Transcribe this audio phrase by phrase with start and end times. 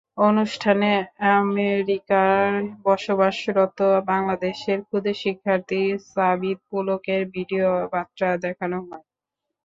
[0.23, 0.91] অনুষ্ঠানে
[1.35, 2.55] আমেরিকায়
[2.85, 3.79] বসবাসরত
[4.09, 5.81] বাংলাদেশের খুদে শিক্ষার্থী
[6.07, 9.05] সাবিত পুলকের ভিডিও বার্তা দেখানো হয়।